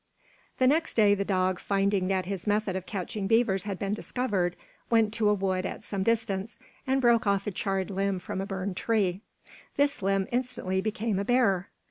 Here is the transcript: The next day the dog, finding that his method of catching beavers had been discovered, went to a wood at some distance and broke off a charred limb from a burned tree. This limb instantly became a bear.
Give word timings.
The 0.57 0.65
next 0.65 0.95
day 0.95 1.13
the 1.13 1.23
dog, 1.23 1.59
finding 1.59 2.07
that 2.07 2.25
his 2.25 2.47
method 2.47 2.75
of 2.75 2.87
catching 2.87 3.27
beavers 3.27 3.65
had 3.65 3.77
been 3.77 3.93
discovered, 3.93 4.55
went 4.89 5.13
to 5.13 5.29
a 5.29 5.33
wood 5.35 5.63
at 5.63 5.83
some 5.83 6.01
distance 6.01 6.57
and 6.87 6.99
broke 6.99 7.27
off 7.27 7.45
a 7.45 7.51
charred 7.51 7.91
limb 7.91 8.17
from 8.17 8.41
a 8.41 8.47
burned 8.47 8.77
tree. 8.77 9.21
This 9.75 10.01
limb 10.01 10.27
instantly 10.31 10.81
became 10.81 11.19
a 11.19 11.23
bear. 11.23 11.69